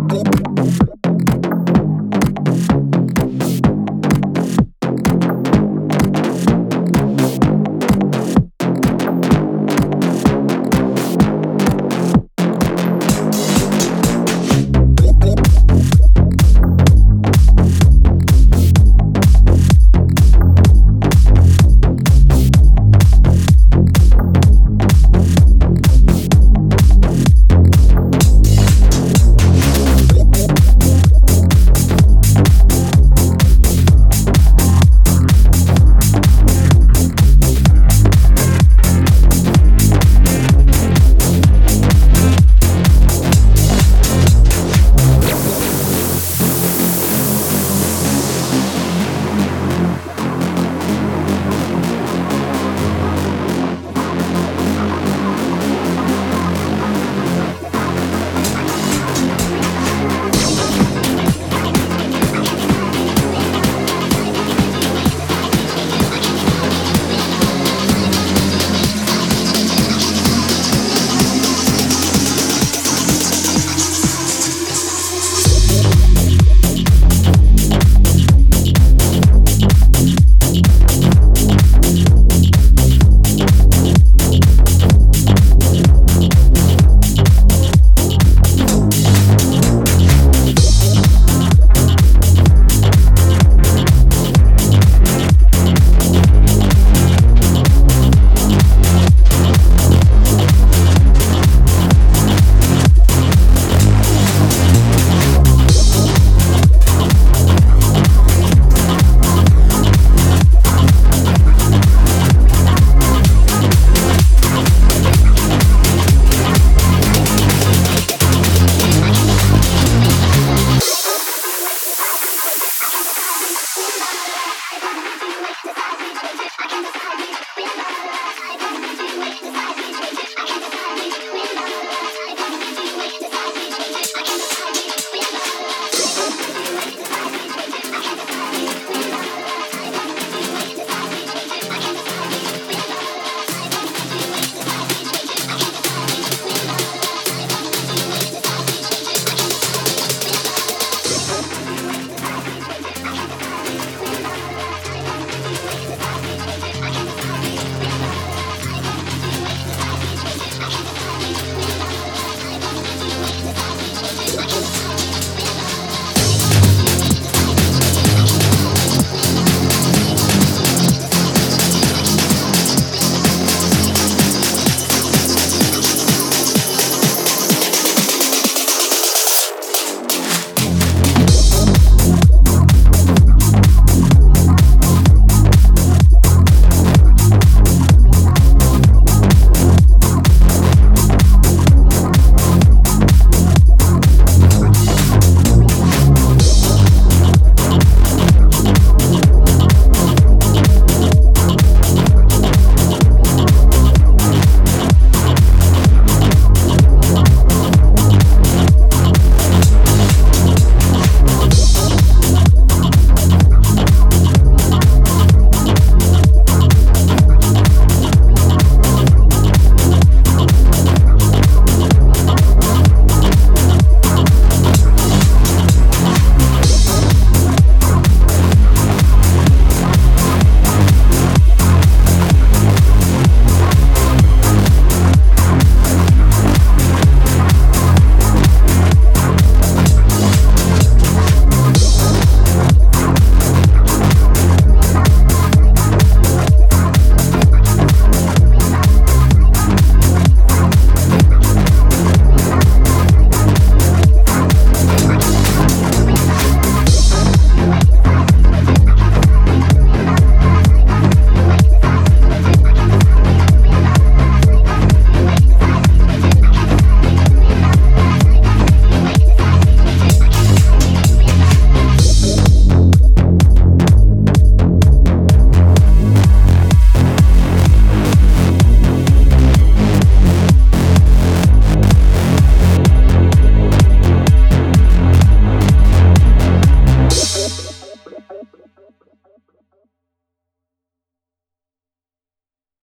[0.00, 0.43] boop, boop.